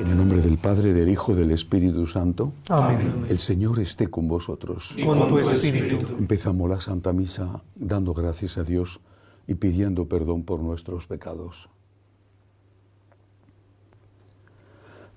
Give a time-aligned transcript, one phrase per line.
[0.00, 2.54] En el nombre del Padre, del Hijo, del Espíritu Santo.
[2.70, 3.26] Amén.
[3.28, 4.94] El Señor esté con vosotros.
[4.96, 6.06] Y con tu espíritu.
[6.18, 9.00] Empezamos la Santa Misa dando gracias a Dios
[9.46, 11.68] y pidiendo perdón por nuestros pecados.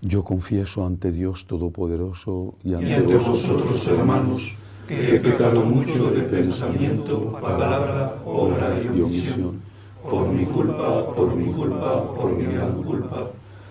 [0.02, 4.54] Yo confieso ante Dios Todopoderoso y ante, y ante vosotros, hermanos,
[4.86, 9.62] que he pecado mucho de pensamiento, palabra, obra y omisión,
[10.10, 13.32] por mi culpa, por mi culpa, por mi gran culpa.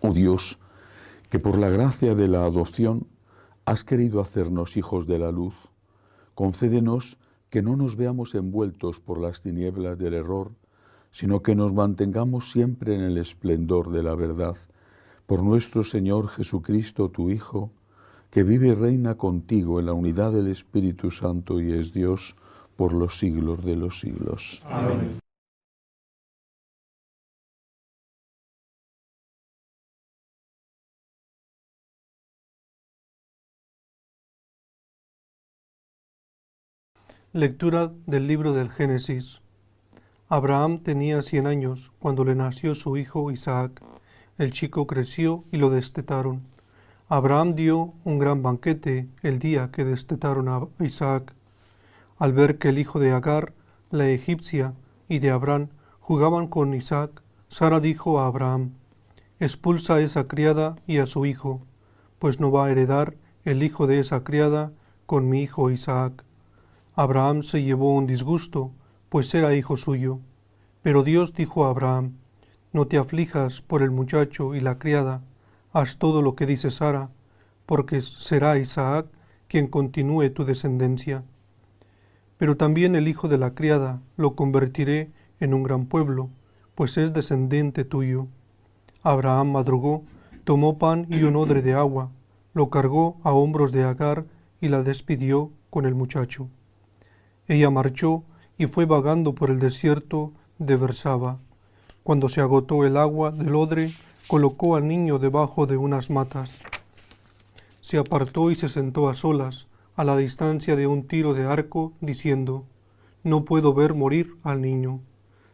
[0.00, 0.58] Oh Dios,
[1.28, 3.06] que por la gracia de la adopción
[3.64, 5.54] has querido hacernos hijos de la luz,
[6.34, 7.18] concédenos
[7.50, 10.52] que no nos veamos envueltos por las tinieblas del error,
[11.10, 14.56] sino que nos mantengamos siempre en el esplendor de la verdad,
[15.26, 17.70] por nuestro Señor Jesucristo, tu Hijo,
[18.30, 22.36] que vive y reina contigo en la unidad del Espíritu Santo y es Dios
[22.76, 24.62] por los siglos de los siglos.
[24.64, 25.29] Amén.
[37.32, 39.40] Lectura del libro del Génesis.
[40.28, 43.80] Abraham tenía cien años cuando le nació su hijo Isaac.
[44.36, 46.42] El chico creció y lo destetaron.
[47.08, 51.32] Abraham dio un gran banquete el día que destetaron a Isaac.
[52.18, 53.52] Al ver que el hijo de Agar,
[53.92, 54.74] la egipcia,
[55.08, 55.68] y de Abraham
[56.00, 58.72] jugaban con Isaac, Sara dijo a Abraham,
[59.38, 61.62] expulsa a esa criada y a su hijo,
[62.18, 64.72] pues no va a heredar el hijo de esa criada
[65.06, 66.24] con mi hijo Isaac.
[66.94, 68.72] Abraham se llevó un disgusto,
[69.08, 70.20] pues era hijo suyo.
[70.82, 72.14] Pero Dios dijo a Abraham,
[72.72, 75.22] No te aflijas por el muchacho y la criada,
[75.72, 77.10] haz todo lo que dice Sara,
[77.66, 79.06] porque será Isaac
[79.48, 81.24] quien continúe tu descendencia.
[82.38, 86.30] Pero también el hijo de la criada lo convertiré en un gran pueblo,
[86.74, 88.28] pues es descendiente tuyo.
[89.02, 90.04] Abraham madrugó,
[90.44, 92.10] tomó pan y un odre de agua,
[92.54, 94.24] lo cargó a hombros de Agar
[94.60, 96.48] y la despidió con el muchacho.
[97.50, 98.22] Ella marchó
[98.58, 100.30] y fue vagando por el desierto
[100.60, 101.40] de Bersaba.
[102.04, 103.92] Cuando se agotó el agua del odre,
[104.28, 106.62] colocó al niño debajo de unas matas.
[107.80, 109.66] Se apartó y se sentó a solas,
[109.96, 112.66] a la distancia de un tiro de arco, diciendo,
[113.24, 115.00] No puedo ver morir al niño.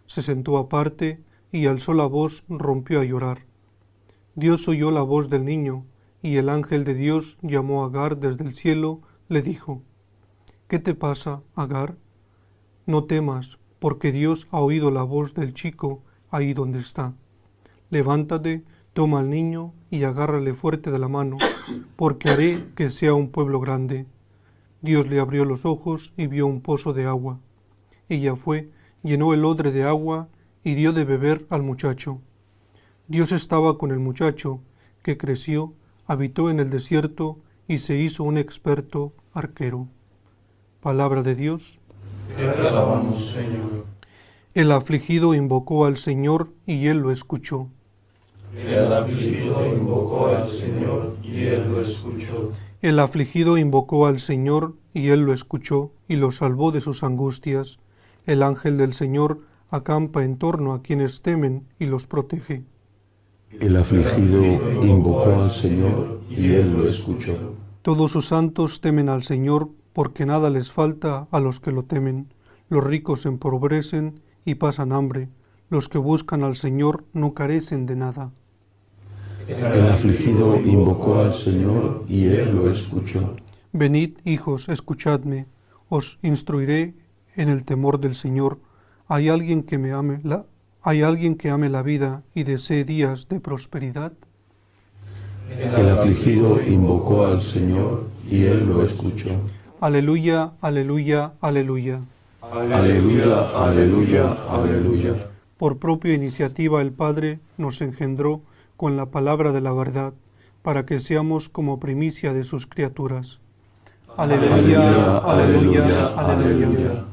[0.05, 3.47] Se sentó aparte y alzó la voz, rompió a llorar.
[4.35, 5.87] Dios oyó la voz del niño,
[6.21, 9.81] y el ángel de Dios llamó a Agar desde el cielo, le dijo,
[10.69, 11.97] ¿Qué te pasa, Agar?
[12.87, 17.15] No temas, porque Dios ha oído la voz del chico ahí donde está.
[17.88, 21.38] Levántate, toma al niño y agárrale fuerte de la mano,
[21.94, 24.06] porque haré que sea un pueblo grande.
[24.82, 27.38] Dios le abrió los ojos y vio un pozo de agua.
[28.09, 28.69] Ella fue,
[29.05, 30.28] llenó el odre de agua
[30.65, 32.21] y dio de beber al muchacho.
[33.06, 34.62] Dios estaba con el muchacho,
[35.05, 35.75] que creció,
[36.06, 37.38] habitó en el desierto
[37.69, 39.87] y se hizo un experto arquero.
[40.87, 41.81] Palabra de Dios.
[42.37, 43.87] Te alabamos, Señor.
[44.55, 47.67] El afligido invocó al Señor y él lo escuchó.
[48.55, 52.53] El afligido invocó al Señor y él lo escuchó.
[52.83, 57.81] El afligido invocó al Señor y él lo escuchó y lo salvó de sus angustias.
[58.25, 62.63] El ángel del Señor acampa en torno a quienes temen y los protege.
[63.59, 64.41] El afligido
[64.85, 67.56] invocó al Señor y él lo escuchó.
[67.82, 72.28] Todos sus santos temen al Señor porque nada les falta a los que lo temen.
[72.69, 75.31] Los ricos se empobrecen y pasan hambre.
[75.70, 78.31] Los que buscan al Señor no carecen de nada.
[79.48, 83.37] El afligido invocó al Señor y él lo escuchó.
[83.72, 85.46] Venid, hijos, escuchadme.
[85.88, 86.94] Os instruiré
[87.34, 88.58] en el temor del Señor.
[89.08, 90.44] ¿Hay alguien que me ame la
[90.82, 94.12] ¿Hay alguien que ame la vida y desee días de prosperidad?
[95.58, 99.40] El afligido invocó al Señor y él lo escuchó.
[99.81, 102.00] Aleluya, aleluya, aleluya.
[102.40, 105.14] Aleluya, aleluya, aleluya.
[105.58, 108.40] Por propia iniciativa el Padre nos engendró
[108.76, 110.14] con la palabra de la verdad,
[110.62, 113.40] para que seamos como primicia de sus criaturas.
[114.17, 117.05] Aleluya, aleluya, aleluya.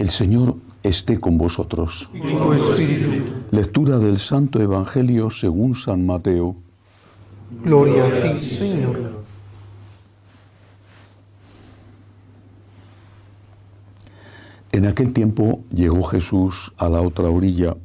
[0.00, 2.10] El Señor esté con vosotros.
[2.14, 3.22] Y con tu espíritu.
[3.50, 6.56] Lectura del Santo Evangelio según San Mateo.
[7.62, 9.22] Gloria a ti, Señor.
[14.72, 17.76] En aquel tiempo llegó Jesús a la otra orilla,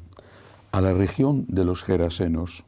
[0.71, 2.63] a la región de los Gerasenos.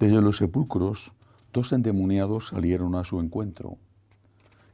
[0.00, 1.12] Desde los sepulcros,
[1.52, 3.76] dos endemoniados salieron a su encuentro.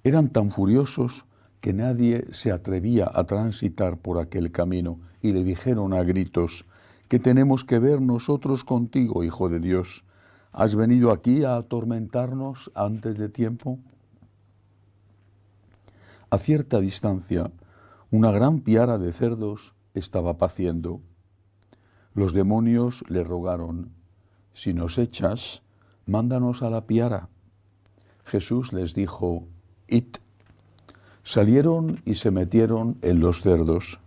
[0.02, 1.26] Eran tan furiosos
[1.62, 6.66] que nadie se atrevía a transitar por aquel camino y le dijeron a gritos,
[7.08, 10.04] ¿qué tenemos que ver nosotros contigo, Hijo de Dios?
[10.50, 13.78] ¿Has venido aquí a atormentarnos antes de tiempo?
[16.30, 17.52] A cierta distancia,
[18.10, 21.00] una gran piara de cerdos estaba paciendo.
[22.12, 23.92] Los demonios le rogaron,
[24.52, 25.62] si nos echas,
[26.06, 27.28] mándanos a la piara.
[28.24, 29.46] Jesús les dijo,
[29.86, 30.21] id.
[31.24, 34.00] Salieron y se metieron en los cerdos.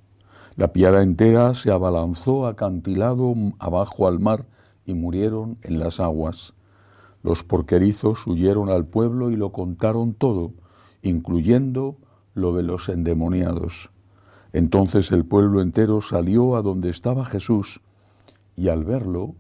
[0.56, 4.46] La piara entera se abalanzó acantilado abajo al mar
[4.86, 6.54] y murieron en las aguas.
[7.24, 10.54] Los porquerizos huyeron al pueblo y lo contaron todo,
[11.02, 11.98] incluyendo
[12.34, 13.90] lo de los endemoniados.
[14.54, 17.82] Entonces el pueblo entero salió a donde estaba Jesús
[18.56, 19.36] y al verlo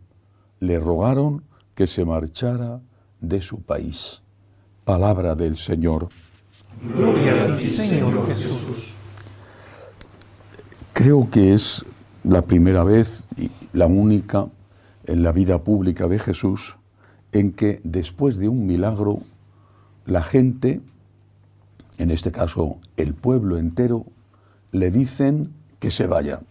[0.60, 1.44] le rogaron
[1.76, 2.82] que se marchara
[3.20, 4.22] de su país.
[4.84, 6.10] Palabra del Señor.
[6.84, 8.94] Gloria a ti, Señor Jesús.
[10.94, 11.84] Creo que es
[12.24, 14.48] la primera vez y la única
[15.06, 16.78] en la vida pública de Jesús
[17.32, 19.20] en que después de un milagro
[20.06, 20.82] la gente,
[21.98, 24.06] en este caso el pueblo entero,
[24.72, 26.42] le dicen que se vaya.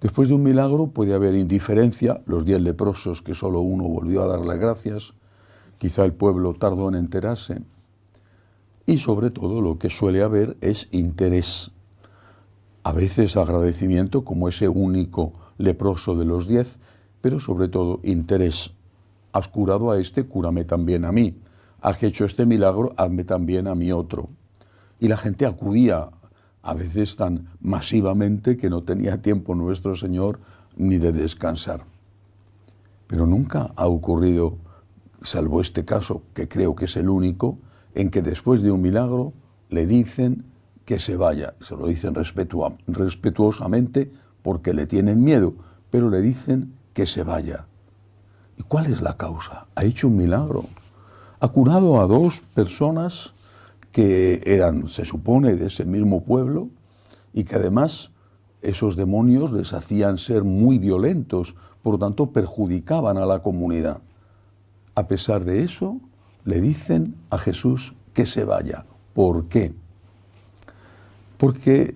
[0.00, 4.26] Después de un milagro puede haber indiferencia, los diez leprosos que solo uno volvió a
[4.26, 5.14] darle gracias,
[5.78, 7.62] quizá el pueblo tardó en enterarse,
[8.88, 11.72] y sobre todo lo que suele haber es interés,
[12.84, 16.80] a veces agradecimiento como ese único leproso de los diez,
[17.20, 18.72] pero sobre todo interés.
[19.32, 21.36] Has curado a este, cúrame también a mí.
[21.82, 24.30] Has hecho este milagro, hazme también a mí otro.
[24.98, 26.08] Y la gente acudía
[26.62, 30.40] a veces tan masivamente que no tenía tiempo nuestro Señor
[30.78, 31.84] ni de descansar.
[33.06, 34.56] Pero nunca ha ocurrido,
[35.20, 37.58] salvo este caso, que creo que es el único,
[37.94, 39.32] en que después de un milagro
[39.68, 40.44] le dicen
[40.84, 41.54] que se vaya.
[41.60, 44.10] Se lo dicen respetuosamente
[44.42, 45.54] porque le tienen miedo,
[45.90, 47.66] pero le dicen que se vaya.
[48.56, 49.66] ¿Y cuál es la causa?
[49.74, 50.64] Ha hecho un milagro.
[51.40, 53.34] Ha curado a dos personas
[53.92, 56.68] que eran, se supone, de ese mismo pueblo
[57.32, 58.10] y que además
[58.62, 64.00] esos demonios les hacían ser muy violentos, por lo tanto perjudicaban a la comunidad.
[64.94, 66.00] A pesar de eso,
[66.48, 68.86] le dicen a Jesús que se vaya.
[69.12, 69.74] ¿Por qué?
[71.36, 71.94] Porque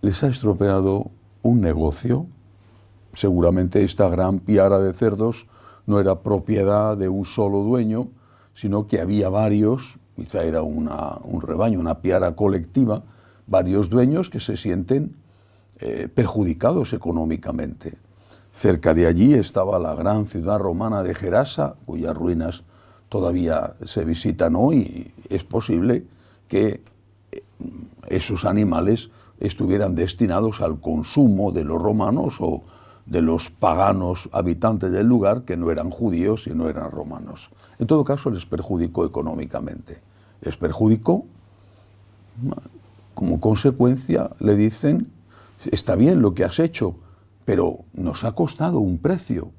[0.00, 1.12] les ha estropeado
[1.42, 2.26] un negocio.
[3.14, 5.46] Seguramente esta gran piara de cerdos
[5.86, 8.08] no era propiedad de un solo dueño,
[8.54, 13.04] sino que había varios quizá era un rebaño, una piara colectiva,
[13.46, 15.14] varios dueños que se sienten
[15.78, 17.98] eh, perjudicados económicamente.
[18.52, 22.64] Cerca de allí estaba la gran ciudad romana de Gerasa, cuyas ruinas
[23.12, 25.12] todavía se visitan hoy.
[25.28, 26.06] Es posible
[26.48, 26.80] que
[27.30, 27.42] eh,
[28.08, 32.62] esos animales estuvieran destinados al consumo de los romanos o
[33.04, 37.50] de los paganos habitantes del lugar que no eran judíos y no eran romanos.
[37.78, 40.00] En todo caso, les perjudicó económicamente.
[40.40, 41.26] Les perjudicó.
[43.12, 45.12] Como consecuencia, le dicen,
[45.70, 46.96] está bien lo que has hecho,
[47.44, 49.50] pero nos ha costado un precio.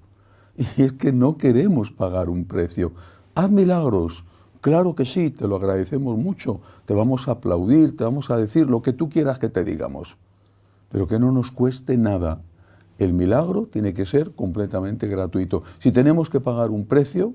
[0.77, 2.93] Y es que no queremos pagar un precio.
[3.35, 4.25] Haz milagros.
[4.61, 6.61] Claro que sí, te lo agradecemos mucho.
[6.85, 10.17] Te vamos a aplaudir, te vamos a decir lo que tú quieras que te digamos.
[10.89, 12.41] Pero que no nos cueste nada
[12.99, 15.63] el milagro tiene que ser completamente gratuito.
[15.79, 17.33] Si tenemos que pagar un precio,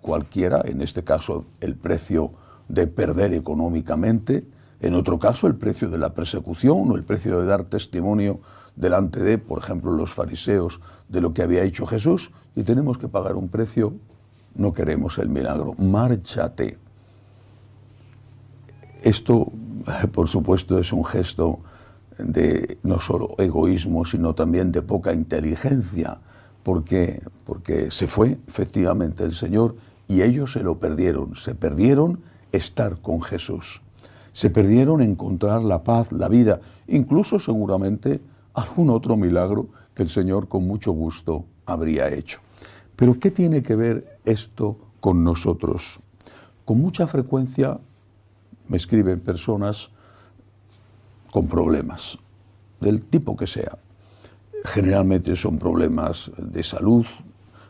[0.00, 2.32] cualquiera, en este caso el precio
[2.68, 4.46] de perder económicamente,
[4.80, 8.40] en otro caso el precio de la persecución o el precio de dar testimonio
[8.76, 13.08] delante de, por ejemplo, los fariseos de lo que había hecho Jesús, y tenemos que
[13.08, 13.94] pagar un precio,
[14.54, 16.78] no queremos el milagro, márchate.
[19.02, 19.52] Esto,
[20.12, 21.60] por supuesto, es un gesto
[22.18, 26.18] de no solo egoísmo, sino también de poca inteligencia,
[26.62, 29.76] porque, porque se fue efectivamente el Señor
[30.08, 33.82] y ellos se lo perdieron, se perdieron estar con Jesús,
[34.32, 38.20] se perdieron encontrar la paz, la vida, incluso seguramente
[38.54, 42.40] algún otro milagro que el Señor con mucho gusto habría hecho.
[42.96, 46.00] Pero ¿qué tiene que ver esto con nosotros?
[46.64, 47.78] Con mucha frecuencia
[48.68, 49.90] me escriben personas
[51.30, 52.18] con problemas,
[52.80, 53.78] del tipo que sea.
[54.64, 57.06] Generalmente son problemas de salud,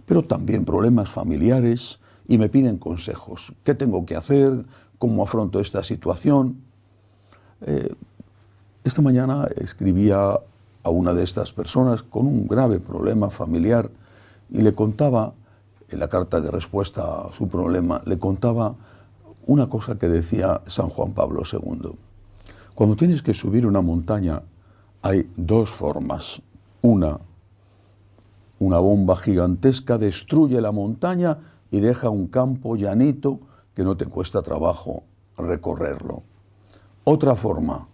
[0.07, 3.53] pero también problemas familiares y me piden consejos.
[3.65, 4.65] ¿Qué tengo que hacer?
[4.99, 6.63] ¿Cómo afronto esta situación?
[7.63, 7.95] Eh,
[8.85, 10.39] esta mañana escribía
[10.83, 13.91] a una de estas personas con un grave problema familiar
[14.51, 15.35] y le contaba,
[15.91, 18.75] en la carta de respuesta a su problema, le contaba
[19.47, 21.91] una cosa que decía San Juan Pablo II.
[22.75, 24.43] Cuando tienes que subir una montaña
[25.03, 26.43] hay dos formas.
[26.83, 27.19] Una,
[28.59, 31.39] una bomba gigantesca destruye la montaña
[31.71, 33.41] y deja un campo llanito
[33.75, 35.05] que no te cuesta trabajo
[35.37, 36.23] recorrerlo.
[37.05, 37.89] Otra forma,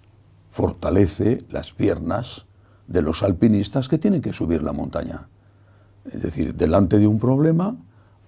[0.50, 2.46] fortalece las piernas
[2.86, 5.28] de los alpinistas que tienen que subir la montaña.
[6.10, 7.76] Es decir, delante de un problema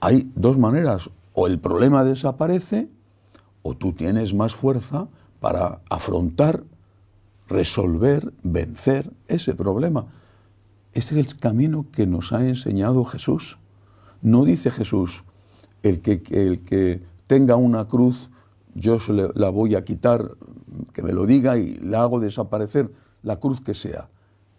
[0.00, 2.88] hay dos maneras, o el problema desaparece
[3.62, 5.08] o tú tienes más fuerza
[5.40, 6.62] para afrontar,
[7.48, 10.06] resolver, vencer ese problema.
[10.92, 13.58] Este es el camino que nos ha enseñado Jesús.
[14.22, 15.24] No dice Jesús,
[15.82, 18.30] el que, el que tenga una cruz,
[18.74, 18.98] yo
[19.34, 20.32] la voy a quitar,
[20.92, 22.90] que me lo diga y la hago desaparecer,
[23.22, 24.08] la cruz que sea.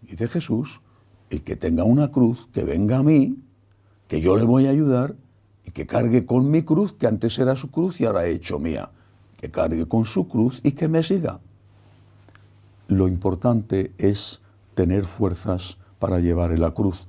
[0.02, 0.82] Dice Jesús,
[1.30, 3.38] el que tenga una cruz, que venga a mí,
[4.08, 5.16] que yo le voy a ayudar
[5.66, 8.60] y que cargue con mi cruz, que antes era su cruz y ahora he hecho
[8.60, 8.90] mía.
[9.38, 11.40] Que cargue con su cruz y que me siga.
[12.88, 14.40] Lo importante es
[14.74, 17.08] tener fuerzas para llevar la cruz,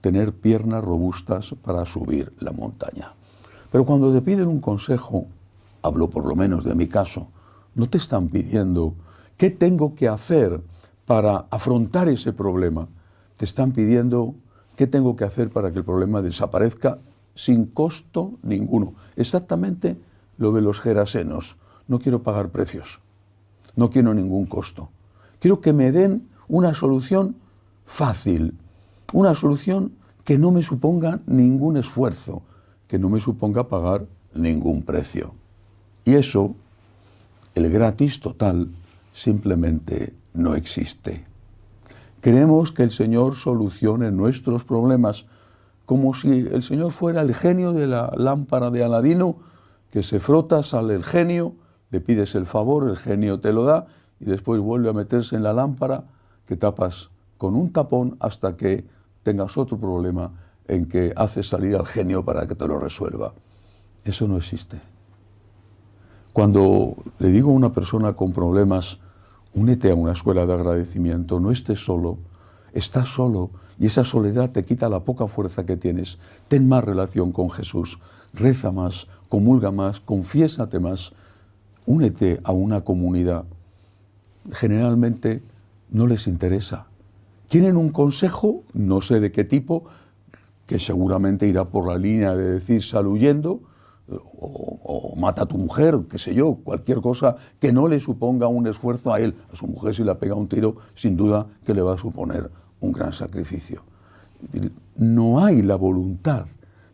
[0.00, 3.12] tener piernas robustas para subir la montaña.
[3.72, 5.26] Pero cuando te piden un consejo,
[5.82, 7.28] hablo por lo menos de mi caso,
[7.74, 8.94] no te están pidiendo
[9.36, 10.60] qué tengo que hacer
[11.04, 12.88] para afrontar ese problema.
[13.36, 14.34] Te están pidiendo
[14.76, 16.98] qué tengo que hacer para que el problema desaparezca
[17.34, 18.94] sin costo ninguno.
[19.16, 19.96] Exactamente
[20.38, 21.56] lo de los gerasenos.
[21.88, 23.00] No quiero pagar precios,
[23.76, 24.90] no quiero ningún costo.
[25.38, 27.36] Quiero que me den una solución
[27.84, 28.54] fácil,
[29.12, 29.92] una solución
[30.24, 32.42] que no me suponga ningún esfuerzo,
[32.88, 35.34] que no me suponga pagar ningún precio.
[36.04, 36.56] Y eso,
[37.54, 38.68] el gratis total,
[39.14, 41.24] simplemente no existe.
[42.26, 45.26] Queremos que el Señor solucione nuestros problemas
[45.84, 49.36] como si el Señor fuera el genio de la lámpara de Aladino,
[49.92, 51.54] que se frota, sale el genio,
[51.92, 53.86] le pides el favor, el genio te lo da
[54.18, 56.02] y después vuelve a meterse en la lámpara
[56.46, 58.84] que tapas con un tapón hasta que
[59.22, 60.32] tengas otro problema
[60.66, 63.34] en que haces salir al genio para que te lo resuelva.
[64.04, 64.80] Eso no existe.
[66.32, 68.98] Cuando le digo a una persona con problemas,
[69.56, 72.18] únete a una escuela de agradecimiento, no estés solo,
[72.74, 76.18] estás solo y esa soledad te quita la poca fuerza que tienes.
[76.46, 77.98] Ten más relación con Jesús,
[78.34, 81.12] reza más, comulga más, confiésate más,
[81.86, 83.44] únete a una comunidad.
[84.52, 85.42] Generalmente
[85.90, 86.86] no les interesa.
[87.48, 89.84] Quieren un consejo, no sé de qué tipo,
[90.66, 93.06] que seguramente irá por la línea de decir sal
[94.08, 98.66] o, mata a tu mujer, qué sé yo, cualquier cosa que no le suponga un
[98.66, 99.34] esfuerzo a él.
[99.52, 102.50] A su mujer si le pega un tiro, sin duda que le va a suponer
[102.80, 103.82] un gran sacrificio.
[104.96, 106.46] No hay la voluntad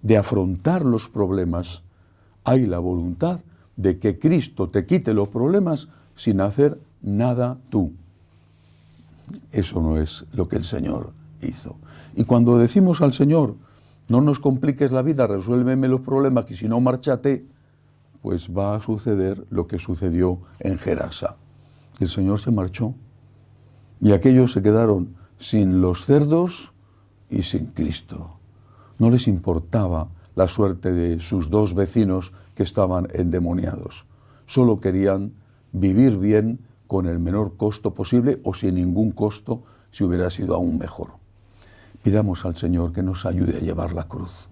[0.02, 1.82] de afrontar los problemas,
[2.44, 3.40] hay la voluntad
[3.76, 7.92] de que Cristo te quite los problemas sin hacer nada tú.
[9.50, 11.76] Eso no es lo que el Señor hizo.
[12.14, 13.56] Y cuando decimos al Señor,
[14.12, 17.46] no nos compliques la vida, resuélveme los problemas, que si no marchate,
[18.20, 21.38] pues va a suceder lo que sucedió en Gerasa.
[21.98, 22.94] El Señor se marchó
[24.02, 26.74] y aquellos se quedaron sin los cerdos
[27.30, 28.36] y sin Cristo.
[28.98, 34.04] No les importaba la suerte de sus dos vecinos que estaban endemoniados.
[34.44, 35.32] Solo querían
[35.72, 40.76] vivir bien con el menor costo posible o sin ningún costo si hubiera sido aún
[40.76, 41.21] mejor.
[42.02, 44.48] Pidamos al Señor que nos ayude a llevar la cruz,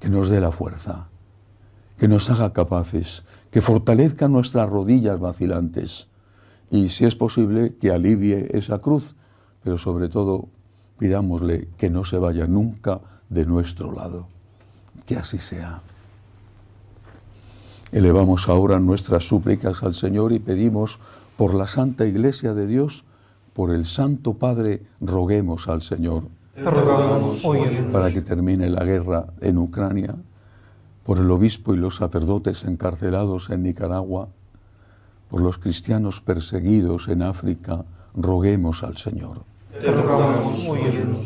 [0.00, 1.08] que nos dé la fuerza,
[1.98, 6.08] que nos haga capaces, que fortalezca nuestras rodillas vacilantes
[6.70, 9.16] y, si es posible, que alivie esa cruz,
[9.62, 10.48] pero sobre todo
[10.98, 14.28] pidámosle que no se vaya nunca de nuestro lado.
[15.04, 15.82] Que así sea.
[17.92, 20.98] Elevamos ahora nuestras súplicas al Señor y pedimos
[21.36, 23.04] por la Santa Iglesia de Dios,
[23.52, 26.24] por el Santo Padre, roguemos al Señor
[27.92, 30.14] para que termine la guerra en Ucrania,
[31.04, 34.28] por el obispo y los sacerdotes encarcelados en Nicaragua,
[35.30, 37.84] por los cristianos perseguidos en África,
[38.14, 39.42] roguemos al Señor.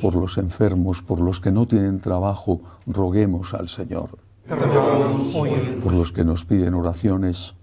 [0.03, 4.19] por los enfermos, por los que no tienen trabajo, roguemos al Señor.
[5.83, 7.55] por los que nos piden oraciones,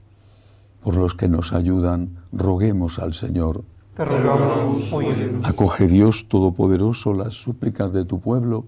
[0.81, 3.63] por los que nos ayudan, roguemos al Señor
[3.99, 5.45] te rogamos, óyenos.
[5.45, 8.63] Acoge Dios Todopoderoso las súplicas de tu pueblo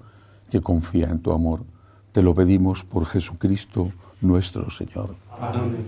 [0.50, 1.62] que confía en tu amor.
[2.12, 5.16] Te lo pedimos por Jesucristo nuestro Señor.
[5.40, 5.88] Amén.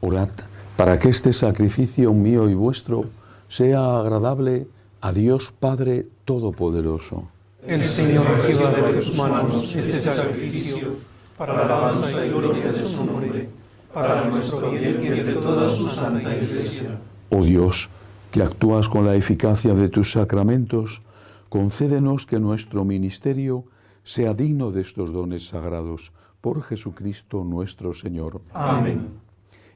[0.00, 0.30] Orad
[0.76, 3.04] para que este sacrificio mío y vuestro
[3.48, 4.66] sea agradable
[5.00, 7.24] a Dios Padre Todopoderoso.
[7.66, 10.96] El Señor reciba de tus manos este sacrificio
[11.36, 13.48] para la alabanza y gloria de su nombre,
[13.92, 16.98] para nuestro bien y el de toda su santa iglesia.
[17.30, 17.90] Oh Dios,
[18.30, 21.02] que actúas con la eficacia de tus sacramentos,
[21.48, 23.64] concédenos que nuestro ministerio
[24.04, 28.40] sea digno de estos dones sagrados por Jesucristo nuestro Señor.
[28.54, 29.29] Amén.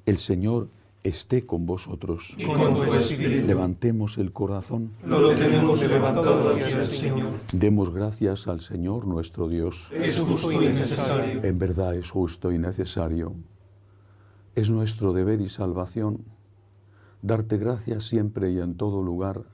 [0.07, 0.69] El Señor
[1.03, 2.35] esté con vosotros.
[2.37, 3.47] Y con tu espíritu.
[3.47, 4.93] Levantemos el corazón.
[5.05, 7.31] Lo tenemos levantado hacia el Señor.
[7.53, 9.90] Demos gracias al Señor nuestro Dios.
[9.93, 11.45] Es justo y necesario.
[11.45, 13.35] En verdad es justo y necesario.
[14.55, 16.25] Es nuestro deber y salvación
[17.25, 19.45] darte gracias siempre y en todo lugar,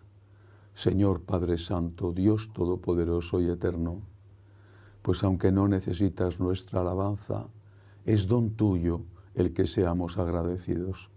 [0.75, 4.01] Señor Padre Santo, Dios Todopoderoso y Eterno,
[5.03, 7.47] pues aunque no necesitas nuestra alabanza,
[8.05, 9.03] es don tuyo
[9.35, 11.11] el que seamos agradecidos.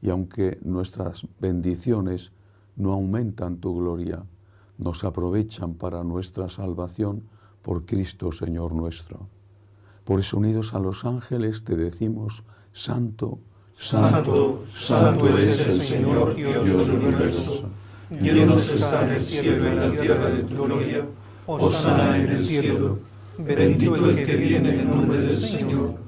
[0.00, 2.32] Y aunque nuestras bendiciones
[2.76, 4.24] no aumentan tu gloria,
[4.78, 7.24] nos aprovechan para nuestra salvación
[7.62, 9.28] por Cristo Señor nuestro.
[10.04, 13.40] Por eso unidos a los ángeles te decimos, Santo,
[13.76, 17.68] Santo, Santo es el Señor Dios del universo.
[18.10, 21.06] Llenos está en el cielo y en la tierra de tu gloria.
[21.46, 22.98] Osana en el cielo.
[23.38, 26.07] Bendito el que viene en el nombre del Señor.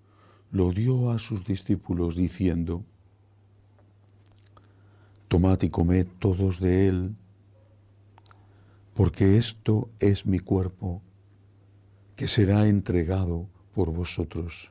[0.51, 2.83] lo dio a sus discípulos, diciendo,
[5.27, 7.15] Tomad y comed todos de él,
[8.93, 11.01] porque esto es mi cuerpo,
[12.17, 14.70] que será entregado por vosotros.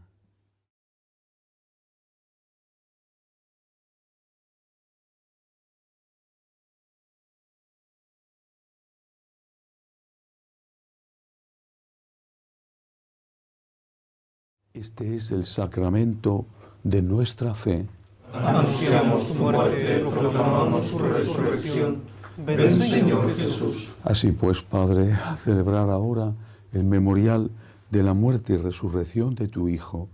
[14.73, 16.45] Este es el sacramento
[16.81, 17.85] de nuestra fe.
[18.33, 21.97] Anunciamos su muerte, proclamamos su resurrección.
[22.37, 23.89] Ven, Señor Jesús.
[24.01, 26.33] Así pues, Padre, a celebrar ahora
[26.71, 27.51] el memorial
[27.89, 30.07] de la muerte y resurrección de tu Hijo,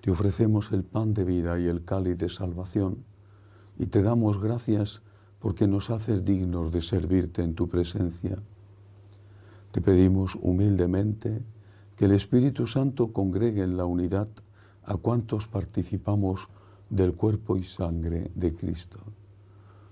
[0.00, 3.04] te ofrecemos el pan de vida y el cáliz de salvación,
[3.80, 5.02] y te damos gracias
[5.40, 8.38] porque nos haces dignos de servirte en tu presencia.
[9.72, 11.42] Te pedimos humildemente
[11.96, 14.28] que el Espíritu Santo congregue en la unidad
[14.84, 16.48] a cuantos participamos
[16.90, 18.98] del cuerpo y sangre de Cristo.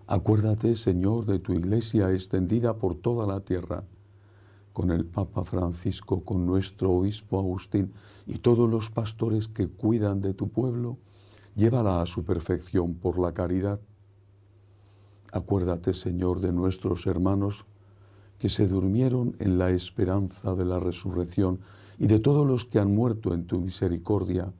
[0.06, 3.84] Acuérdate, Señor, de tu iglesia extendida por toda la tierra,
[4.72, 7.92] con el Papa Francisco, con nuestro obispo Agustín
[8.26, 10.98] y todos los pastores que cuidan de tu pueblo,
[11.54, 13.80] llévala a su perfección por la caridad.
[15.30, 17.66] Acuérdate, Señor, de nuestros hermanos
[18.38, 21.60] que se durmieron en la esperanza de la resurrección
[21.98, 24.52] y de todos los que han muerto en tu misericordia.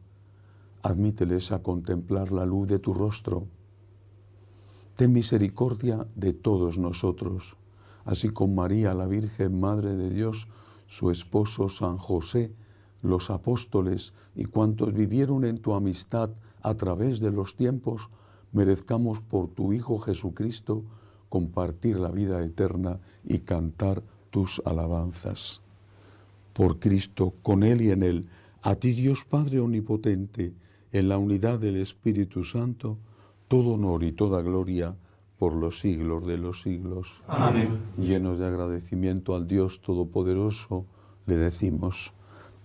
[0.82, 3.46] Admíteles a contemplar la luz de tu rostro.
[4.96, 7.56] Ten misericordia de todos nosotros,
[8.04, 10.48] así como María, la Virgen Madre de Dios,
[10.86, 12.52] su esposo San José,
[13.02, 18.10] los apóstoles y cuantos vivieron en tu amistad a través de los tiempos,
[18.52, 20.84] merezcamos por tu Hijo Jesucristo
[21.28, 25.62] compartir la vida eterna y cantar tus alabanzas.
[26.52, 28.28] Por Cristo, con Él y en Él,
[28.62, 30.54] a ti Dios Padre Omnipotente,
[30.92, 32.98] en la unidad del Espíritu Santo,
[33.48, 34.94] todo honor y toda gloria
[35.38, 37.22] por los siglos de los siglos.
[37.26, 37.78] Amén.
[37.98, 40.86] Llenos de agradecimiento al Dios Todopoderoso,
[41.26, 42.12] le decimos,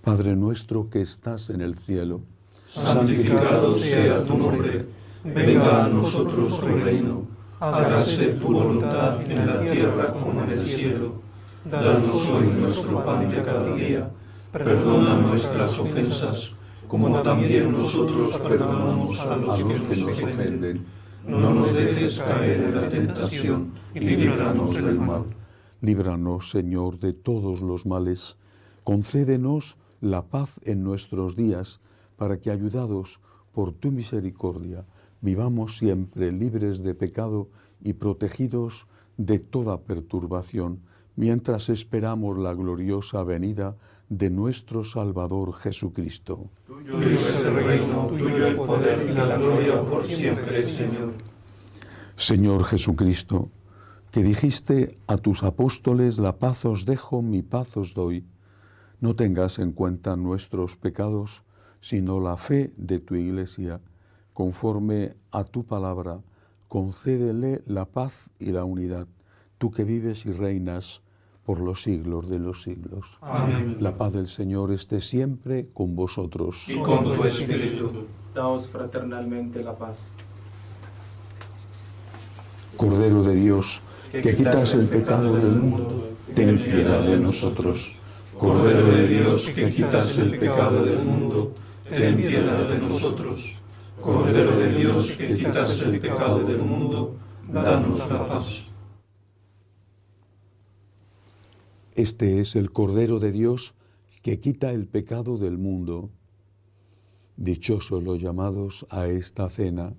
[0.04, 2.22] Padre nuestro que estás en el cielo,
[2.70, 4.86] santificado sea tu nombre,
[5.24, 11.22] venga a nosotros tu reino hágase tu voluntad en la tierra como en el cielo.
[11.70, 14.10] Danos hoy nuestro pan de cada día.
[14.54, 16.56] Perdona nuestras ofensas,
[16.88, 20.86] como también nosotros perdonamos a los que nos ofenden.
[21.28, 25.26] No nos dejes caer en la tentación y líbranos del mal.
[25.82, 28.38] Líbranos, Señor, de todos los males.
[28.86, 31.82] Concédenos la paz en nuestros días,
[32.16, 33.20] para que, ayudados
[33.52, 34.86] por tu misericordia,
[35.20, 37.50] vivamos siempre libres de pecado
[37.84, 40.80] y protegidos de toda perturbación,
[41.18, 43.76] mientras esperamos la gloriosa venida
[44.08, 46.50] de nuestro Salvador Jesucristo.
[46.66, 51.14] Tuyo es el reino, tuyo el poder y la gloria por siempre, Señor.
[52.16, 53.50] Señor Jesucristo,
[54.12, 58.24] que dijiste a tus apóstoles, la paz os dejo, mi paz os doy,
[59.02, 61.44] no tengas en cuenta nuestros pecados,
[61.82, 63.82] sino la fe de tu iglesia
[64.38, 66.22] conforme a tu palabra,
[66.68, 69.08] concédele la paz y la unidad,
[69.58, 71.02] tú que vives y reinas
[71.48, 73.06] por los siglos de los siglos.
[73.22, 73.78] Amén.
[73.80, 76.66] La paz del Señor esté siempre con vosotros.
[76.68, 78.06] Y con tu espíritu.
[78.36, 80.12] Daos fraternalmente la paz.
[82.76, 83.82] Cordero de Dios,
[84.12, 87.96] que quitas el pecado del mundo, ten piedad de nosotros.
[88.38, 91.54] Cordero de Dios, que quitas el pecado del mundo,
[91.90, 93.56] ten piedad de nosotros.
[94.02, 97.16] Cordero de Dios, que quitas el pecado del mundo,
[97.48, 98.67] danos la paz.
[101.98, 103.74] Este es el Cordero de Dios
[104.22, 106.12] que quita el pecado del mundo.
[107.38, 109.94] Dichosos los llamados a esta cena.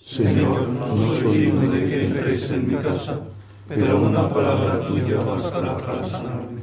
[0.00, 3.20] Señor, no soy digno de que entres en mi casa,
[3.68, 6.62] pero una palabra tuya bastará para sanarme.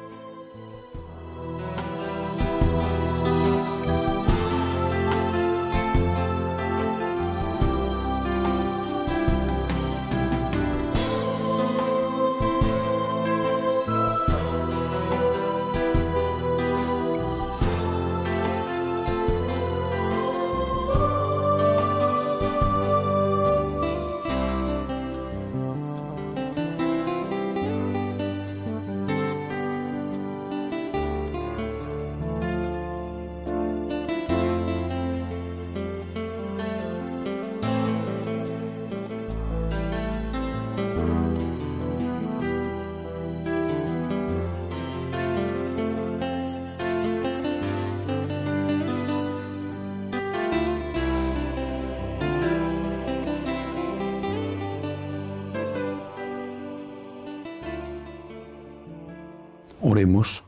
[60.01, 60.43] Oremos.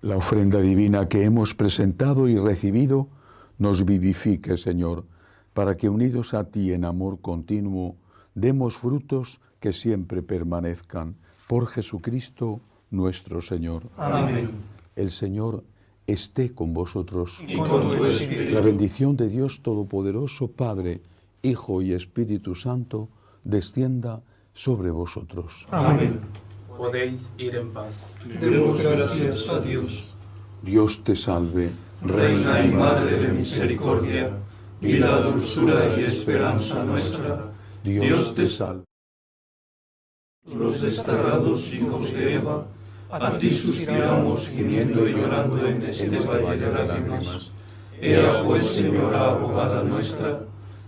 [0.00, 3.08] La ofrenda divina que hemos presentado y recibido
[3.58, 5.04] nos vivifique, Señor,
[5.52, 7.96] para que unidos a ti en amor continuo,
[8.34, 11.16] demos frutos que siempre permanezcan.
[11.46, 13.90] Por Jesucristo nuestro Señor.
[13.98, 14.50] Amén.
[14.96, 15.62] El Señor
[16.06, 17.44] esté con vosotros.
[17.46, 18.54] Y con.
[18.54, 21.02] La bendición de Dios Todopoderoso, Padre,
[21.42, 23.10] Hijo y Espíritu Santo,
[23.44, 24.22] descienda
[24.54, 25.66] sobre vosotros.
[25.70, 26.20] Amén.
[26.76, 28.08] Podéis ir en paz.
[28.24, 30.14] Demos gracias a Dios.
[30.62, 34.30] Dios te salve, Reina y Madre de misericordia,
[34.80, 37.52] vida, dulzura y esperanza nuestra.
[37.84, 38.84] Dios te salve.
[40.46, 42.66] Los desterrados hijos de Eva,
[43.10, 47.52] a ti suspiramos gimiendo y llorando en este valle de lágrimas.
[48.00, 50.40] Ea pues, Señora abogada nuestra,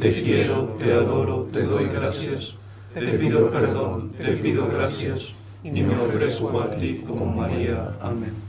[0.00, 2.56] te quiero, te adoro, te doy gracias,
[2.94, 7.92] te pido perdón, te pido gracias, y me ofrezco a ti como María.
[8.00, 8.47] Amén.